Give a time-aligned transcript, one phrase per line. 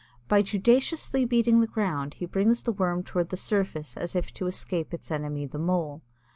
[0.27, 4.47] By judiciously beating the ground he brings the Worm toward the surface as if to
[4.47, 6.01] escape its enemy, the Mole.